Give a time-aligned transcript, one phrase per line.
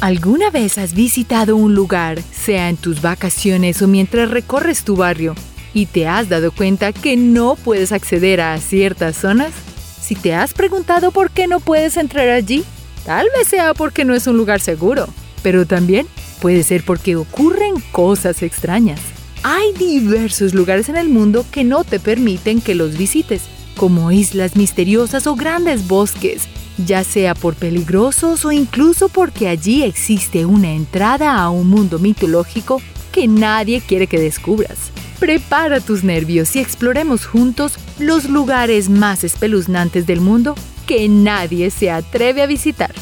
[0.00, 5.34] ¿Alguna vez has visitado un lugar, sea en tus vacaciones o mientras recorres tu barrio,
[5.72, 9.52] y te has dado cuenta que no puedes acceder a ciertas zonas?
[10.00, 12.62] Si te has preguntado por qué no puedes entrar allí,
[13.06, 15.08] tal vez sea porque no es un lugar seguro,
[15.42, 16.06] pero también
[16.42, 19.00] puede ser porque ocurren cosas extrañas.
[19.44, 23.44] Hay diversos lugares en el mundo que no te permiten que los visites,
[23.78, 26.48] como islas misteriosas o grandes bosques,
[26.78, 32.80] ya sea por peligrosos o incluso porque allí existe una entrada a un mundo mitológico
[33.12, 34.90] que nadie quiere que descubras.
[35.18, 40.54] Prepara tus nervios y exploremos juntos los lugares más espeluznantes del mundo
[40.86, 42.94] que nadie se atreve a visitar.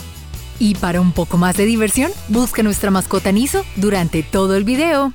[0.61, 5.13] Y para un poco más de diversión, busca nuestra mascota Niso durante todo el video.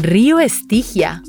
[0.00, 1.22] Río Estigia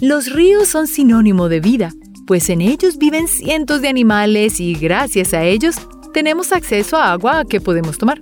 [0.00, 1.92] Los ríos son sinónimo de vida
[2.26, 5.76] pues en ellos viven cientos de animales y gracias a ellos
[6.12, 8.20] tenemos acceso a agua que podemos tomar.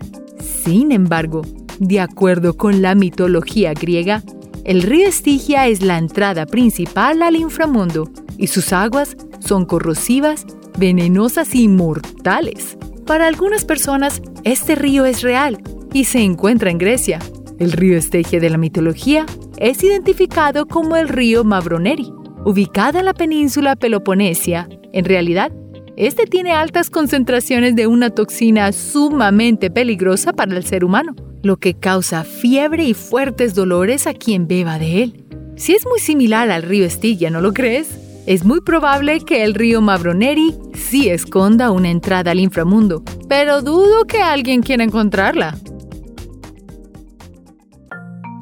[0.65, 1.43] Sin embargo,
[1.79, 4.23] de acuerdo con la mitología griega,
[4.65, 10.47] el río Estigia es la entrada principal al inframundo y sus aguas son corrosivas,
[10.79, 12.77] venenosas y mortales.
[13.07, 17.19] Para algunas personas, este río es real y se encuentra en Grecia.
[17.59, 19.27] El río Estigia de la mitología
[19.59, 25.53] es identificado como el río Mavroneri ubicada en la península Peloponesia, en realidad,
[25.97, 31.75] este tiene altas concentraciones de una toxina sumamente peligrosa para el ser humano, lo que
[31.75, 35.25] causa fiebre y fuertes dolores a quien beba de él.
[35.57, 37.99] Si es muy similar al río Estigia, ¿no lo crees?
[38.27, 44.07] Es muy probable que el río Mavroneri sí esconda una entrada al inframundo, pero dudo
[44.07, 45.59] que alguien quiera encontrarla.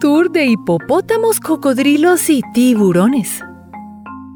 [0.00, 3.42] Tour de hipopótamos, cocodrilos y tiburones.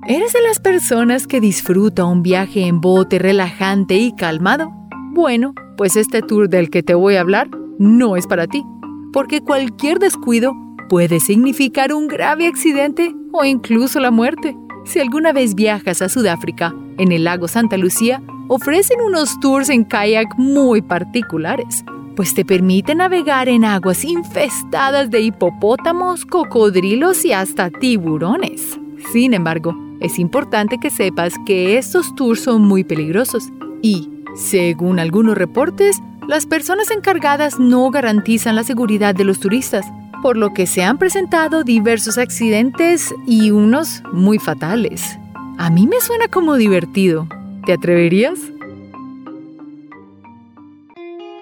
[0.04, 4.72] ¿Eres de las personas que disfruta un viaje en bote relajante y calmado?
[5.12, 8.64] Bueno, pues este tour del que te voy a hablar no es para ti,
[9.12, 10.54] porque cualquier descuido
[10.88, 14.56] puede significar un grave accidente o incluso la muerte.
[14.84, 19.84] Si alguna vez viajas a Sudáfrica, en el lago Santa Lucía, ofrecen unos tours en
[19.84, 21.84] kayak muy particulares,
[22.16, 28.80] pues te permiten navegar en aguas infestadas de hipopótamos, cocodrilos y hasta tiburones.
[29.12, 33.50] Sin embargo, es importante que sepas que estos tours son muy peligrosos
[33.82, 39.86] y, según algunos reportes, las personas encargadas no garantizan la seguridad de los turistas,
[40.20, 45.18] por lo que se han presentado diversos accidentes y unos muy fatales.
[45.56, 47.28] A mí me suena como divertido.
[47.64, 48.40] ¿Te atreverías?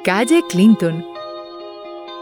[0.05, 1.03] Calle Clinton.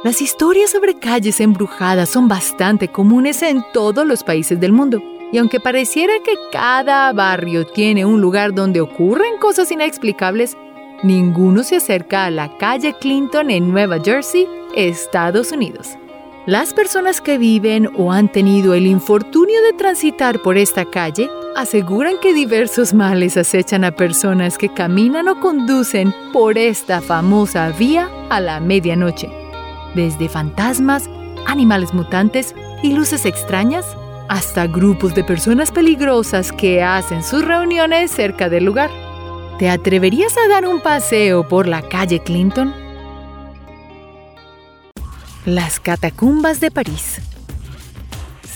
[0.05, 5.03] Las historias sobre calles embrujadas son bastante comunes en todos los países del mundo.
[5.31, 10.57] Y aunque pareciera que cada barrio tiene un lugar donde ocurren cosas inexplicables,
[11.03, 15.99] ninguno se acerca a la calle Clinton en Nueva Jersey, Estados Unidos.
[16.47, 22.15] Las personas que viven o han tenido el infortunio de transitar por esta calle aseguran
[22.23, 28.41] que diversos males acechan a personas que caminan o conducen por esta famosa vía a
[28.41, 29.29] la medianoche.
[29.95, 31.11] Desde fantasmas,
[31.47, 33.85] animales mutantes y luces extrañas
[34.29, 38.91] hasta grupos de personas peligrosas que hacen sus reuniones cerca del lugar.
[39.59, 42.73] ¿Te atreverías a dar un paseo por la calle Clinton?
[45.45, 47.21] Las catacumbas de París.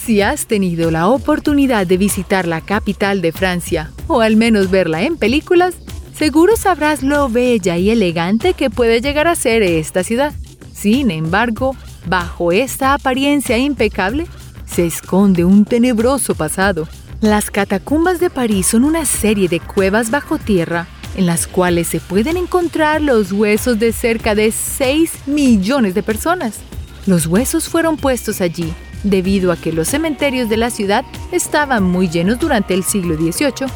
[0.04, 5.02] Si has tenido la oportunidad de visitar la capital de Francia, o al menos verla
[5.02, 5.74] en películas,
[6.14, 10.32] seguro sabrás lo bella y elegante que puede llegar a ser esta ciudad.
[10.72, 14.26] Sin embargo, bajo esta apariencia impecable,
[14.74, 16.88] se esconde un tenebroso pasado.
[17.20, 22.00] Las catacumbas de París son una serie de cuevas bajo tierra en las cuales se
[22.00, 26.60] pueden encontrar los huesos de cerca de 6 millones de personas.
[27.04, 28.72] Los huesos fueron puestos allí
[29.04, 33.66] debido a que los cementerios de la ciudad estaban muy llenos durante el siglo XVIII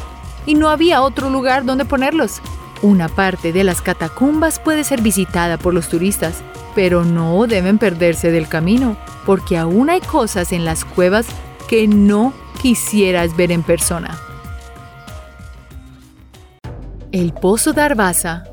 [0.47, 2.41] y no había otro lugar donde ponerlos.
[2.81, 6.43] Una parte de las catacumbas puede ser visitada por los turistas,
[6.77, 11.25] pero no deben perderse del camino, porque aún hay cosas en las cuevas
[11.67, 14.15] que no quisieras ver en persona.
[17.11, 18.43] El Pozo de Arbaza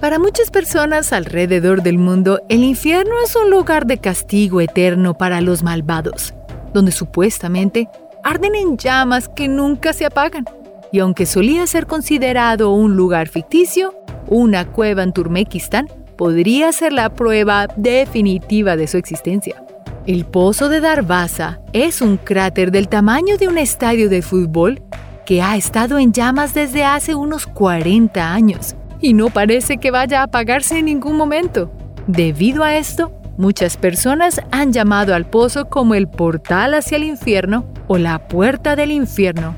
[0.00, 5.40] Para muchas personas alrededor del mundo, el infierno es un lugar de castigo eterno para
[5.40, 6.34] los malvados,
[6.72, 7.88] donde supuestamente
[8.22, 10.44] arden en llamas que nunca se apagan.
[10.92, 13.92] Y aunque solía ser considerado un lugar ficticio,
[14.28, 19.62] una cueva en Turmekistán podría ser la prueba definitiva de su existencia.
[20.06, 24.82] El Pozo de Darvaza es un cráter del tamaño de un estadio de fútbol
[25.24, 30.20] que ha estado en llamas desde hace unos 40 años y no parece que vaya
[30.20, 31.70] a apagarse en ningún momento.
[32.06, 37.66] Debido a esto, muchas personas han llamado al pozo como el portal hacia el infierno
[37.88, 39.54] o la puerta del infierno.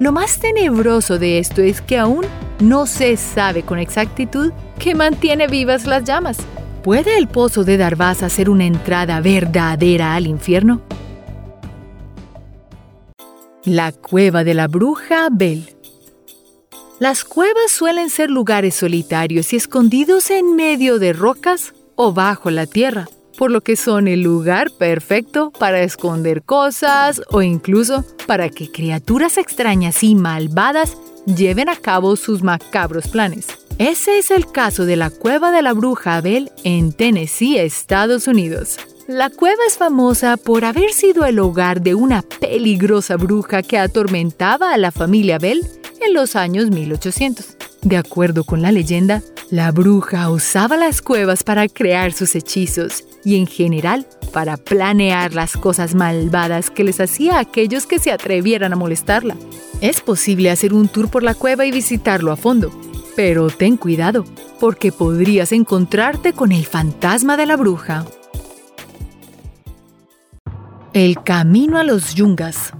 [0.00, 2.24] Lo más tenebroso de esto es que aún
[2.60, 6.38] no se sabe con exactitud qué mantiene vivas las llamas.
[6.82, 10.82] ¿Puede el pozo de Darvasa ser una entrada verdadera al infierno?
[13.64, 15.76] La cueva de la bruja Bel
[16.98, 22.66] Las cuevas suelen ser lugares solitarios y escondidos en medio de rocas o bajo la
[22.66, 23.08] tierra,
[23.38, 29.38] por lo que son el lugar perfecto para esconder cosas o incluso para que criaturas
[29.38, 30.96] extrañas y malvadas
[31.26, 33.46] lleven a cabo sus macabros planes.
[33.78, 38.76] Ese es el caso de la cueva de la bruja Abel en Tennessee, Estados Unidos.
[39.08, 44.72] La cueva es famosa por haber sido el hogar de una peligrosa bruja que atormentaba
[44.72, 45.66] a la familia Abel
[46.00, 47.56] en los años 1800.
[47.82, 53.36] De acuerdo con la leyenda, la bruja usaba las cuevas para crear sus hechizos y
[53.36, 58.72] en general para planear las cosas malvadas que les hacía a aquellos que se atrevieran
[58.72, 59.36] a molestarla.
[59.80, 62.70] Es posible hacer un tour por la cueva y visitarlo a fondo,
[63.16, 64.24] pero ten cuidado,
[64.60, 68.06] porque podrías encontrarte con el fantasma de la bruja.
[70.92, 72.74] El camino a los yungas.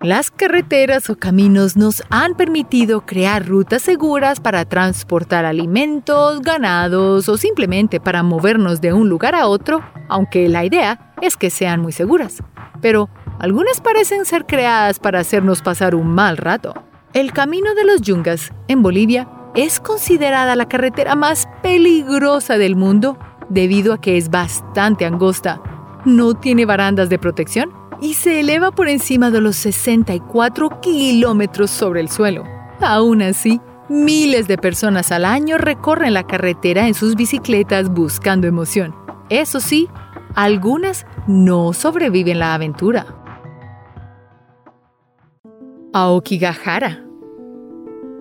[0.00, 7.36] Las carreteras o caminos nos han permitido crear rutas seguras para transportar alimentos, ganados o
[7.36, 11.90] simplemente para movernos de un lugar a otro, aunque la idea es que sean muy
[11.90, 12.44] seguras.
[12.80, 13.10] Pero
[13.40, 16.74] algunas parecen ser creadas para hacernos pasar un mal rato.
[17.12, 23.18] El camino de los yungas en Bolivia es considerada la carretera más peligrosa del mundo
[23.48, 25.60] debido a que es bastante angosta,
[26.04, 32.00] no tiene barandas de protección y se eleva por encima de los 64 kilómetros sobre
[32.00, 32.44] el suelo.
[32.80, 38.94] Aún así, miles de personas al año recorren la carretera en sus bicicletas buscando emoción.
[39.30, 39.88] Eso sí,
[40.34, 43.06] algunas no sobreviven la aventura.
[45.92, 47.04] Aokigahara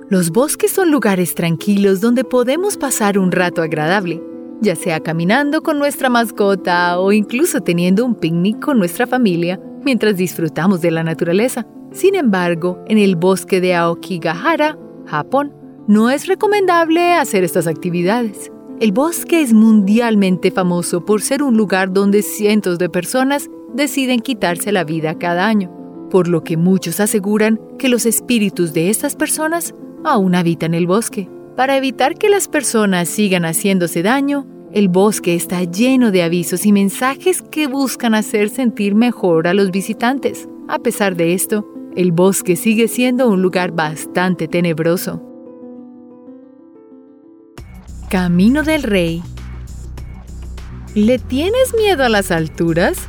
[0.10, 4.24] Los bosques son lugares tranquilos donde podemos pasar un rato agradable
[4.62, 10.18] ya sea caminando con nuestra mascota o incluso teniendo un picnic con nuestra familia mientras
[10.18, 11.66] disfrutamos de la naturaleza.
[11.92, 15.54] Sin embargo, en el bosque de Aokigahara, Japón,
[15.88, 18.52] no es recomendable hacer estas actividades.
[18.80, 24.72] El bosque es mundialmente famoso por ser un lugar donde cientos de personas deciden quitarse
[24.72, 25.72] la vida cada año,
[26.12, 31.30] por lo que muchos aseguran que los espíritus de estas personas aún habitan el bosque.
[31.58, 36.72] Para evitar que las personas sigan haciéndose daño, el bosque está lleno de avisos y
[36.72, 40.48] mensajes que buscan hacer sentir mejor a los visitantes.
[40.68, 45.24] A pesar de esto, el bosque sigue siendo un lugar bastante tenebroso.
[48.08, 49.24] Camino del Rey
[50.94, 53.00] ¿Le tienes miedo a las alturas?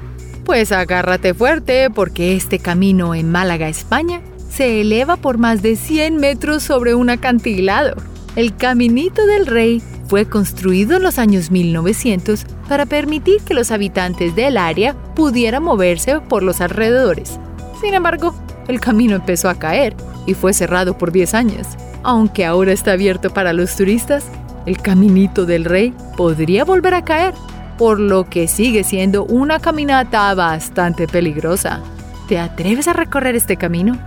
[0.47, 6.17] Pues agárrate fuerte porque este camino en Málaga, España, se eleva por más de 100
[6.17, 7.95] metros sobre un acantilado.
[8.39, 14.37] El Caminito del Rey fue construido en los años 1900 para permitir que los habitantes
[14.37, 17.41] del área pudieran moverse por los alrededores.
[17.81, 18.33] Sin embargo,
[18.69, 21.67] el camino empezó a caer y fue cerrado por 10 años.
[22.05, 24.27] Aunque ahora está abierto para los turistas,
[24.67, 27.35] el Caminito del Rey podría volver a caer,
[27.77, 31.81] por lo que sigue siendo una caminata bastante peligrosa.
[32.29, 33.99] ¿Te atreves a recorrer este camino?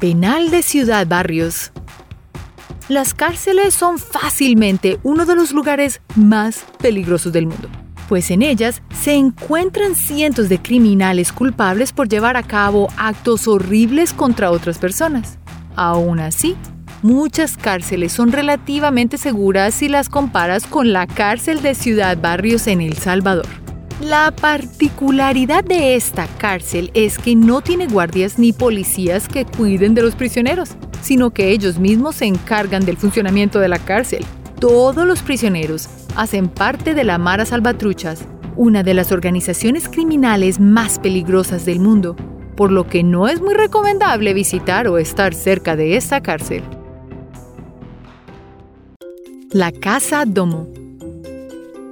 [0.00, 1.72] Penal de Ciudad Barrios.
[2.88, 7.68] Las cárceles son fácilmente uno de los lugares más peligrosos del mundo,
[8.08, 14.14] pues en ellas se encuentran cientos de criminales culpables por llevar a cabo actos horribles
[14.14, 15.38] contra otras personas.
[15.76, 16.56] Aún así,
[17.02, 22.80] muchas cárceles son relativamente seguras si las comparas con la cárcel de Ciudad Barrios en
[22.80, 23.69] El Salvador.
[24.00, 30.00] La particularidad de esta cárcel es que no tiene guardias ni policías que cuiden de
[30.00, 30.70] los prisioneros,
[31.02, 34.24] sino que ellos mismos se encargan del funcionamiento de la cárcel.
[34.58, 38.24] Todos los prisioneros hacen parte de la Mara Salvatruchas,
[38.56, 42.16] una de las organizaciones criminales más peligrosas del mundo,
[42.56, 46.62] por lo que no es muy recomendable visitar o estar cerca de esta cárcel.
[49.52, 50.79] La Casa Domo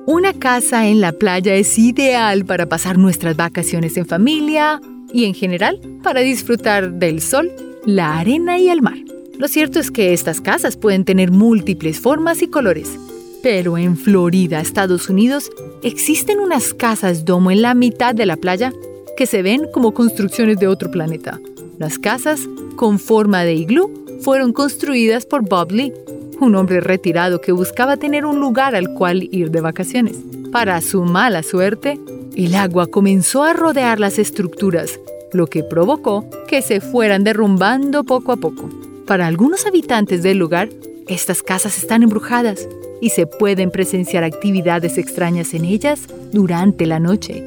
[0.08, 4.80] una casa en la playa es ideal para pasar nuestras vacaciones en familia
[5.12, 7.52] y en general para disfrutar del sol,
[7.84, 8.96] la arena y el mar.
[9.36, 12.98] Lo cierto es que estas casas pueden tener múltiples formas y colores,
[13.42, 15.50] pero en Florida, Estados Unidos,
[15.82, 18.72] existen unas casas domo en la mitad de la playa
[19.14, 21.38] que se ven como construcciones de otro planeta.
[21.78, 25.92] Las casas, con forma de iglú, fueron construidas por Bob Lee,
[26.40, 30.16] un hombre retirado que buscaba tener un lugar al cual ir de vacaciones.
[30.52, 31.98] Para su mala suerte,
[32.36, 35.00] el agua comenzó a rodear las estructuras,
[35.32, 38.68] lo que provocó que se fueran derrumbando poco a poco.
[39.06, 40.68] Para algunos habitantes del lugar,
[41.06, 42.68] estas casas están embrujadas
[43.00, 47.44] y se pueden presenciar actividades extrañas en ellas durante la noche.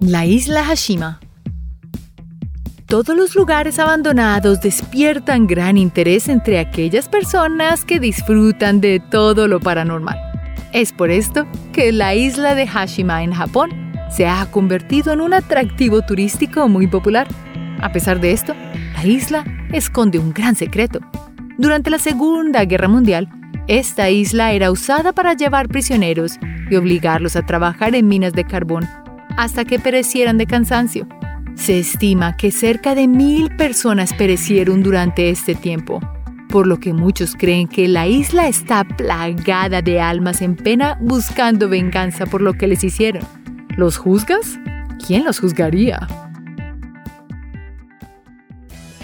[0.00, 1.20] La isla Hashima
[2.90, 9.60] todos los lugares abandonados despiertan gran interés entre aquellas personas que disfrutan de todo lo
[9.60, 10.18] paranormal.
[10.72, 13.70] Es por esto que la isla de Hashima en Japón
[14.10, 17.28] se ha convertido en un atractivo turístico muy popular.
[17.80, 18.56] A pesar de esto,
[18.94, 20.98] la isla esconde un gran secreto.
[21.58, 23.28] Durante la Segunda Guerra Mundial,
[23.68, 28.84] esta isla era usada para llevar prisioneros y obligarlos a trabajar en minas de carbón
[29.36, 31.06] hasta que perecieran de cansancio.
[31.60, 36.00] Se estima que cerca de mil personas perecieron durante este tiempo,
[36.48, 41.68] por lo que muchos creen que la isla está plagada de almas en pena buscando
[41.68, 43.22] venganza por lo que les hicieron.
[43.76, 44.58] ¿Los juzgas?
[45.06, 46.08] ¿Quién los juzgaría?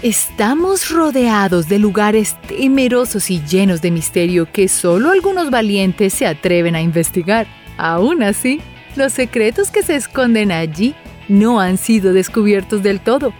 [0.01, 6.75] Estamos rodeados de lugares temerosos y llenos de misterio que solo algunos valientes se atreven
[6.75, 7.45] a investigar.
[7.77, 8.61] Aún así,
[8.95, 10.95] los secretos que se esconden allí
[11.27, 13.33] no han sido descubiertos del todo,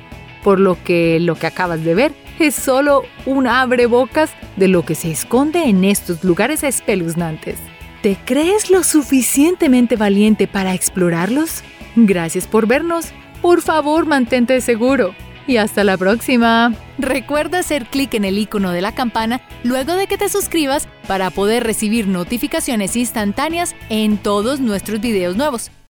[0.44, 4.96] por lo que lo que acabas de ver es solo un abrebocas de lo que
[4.96, 7.58] se esconde en estos lugares espeluznantes.
[8.01, 11.63] ¿Te crees lo suficientemente valiente para explorarlos?
[11.96, 13.08] Gracias por vernos.
[13.41, 15.15] Por favor, mantente seguro.
[15.48, 16.74] Y hasta la próxima.
[16.98, 21.29] Recuerda hacer clic en el icono de la campana luego de que te suscribas para
[21.29, 25.72] poder recibir notificaciones instantáneas en todos nuestros videos nuevos.